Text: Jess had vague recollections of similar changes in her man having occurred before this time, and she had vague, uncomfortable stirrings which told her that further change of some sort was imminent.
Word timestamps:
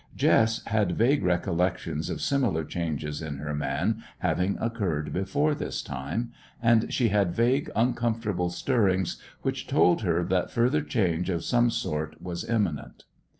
Jess 0.15 0.65
had 0.65 0.97
vague 0.97 1.21
recollections 1.23 2.09
of 2.09 2.21
similar 2.23 2.63
changes 2.65 3.21
in 3.21 3.37
her 3.37 3.53
man 3.53 4.03
having 4.17 4.57
occurred 4.59 5.13
before 5.13 5.53
this 5.53 5.83
time, 5.83 6.31
and 6.59 6.91
she 6.91 7.09
had 7.09 7.35
vague, 7.35 7.69
uncomfortable 7.75 8.49
stirrings 8.49 9.21
which 9.43 9.67
told 9.67 10.01
her 10.01 10.23
that 10.23 10.49
further 10.49 10.81
change 10.81 11.29
of 11.29 11.43
some 11.43 11.69
sort 11.69 12.19
was 12.19 12.43
imminent. 12.49 13.03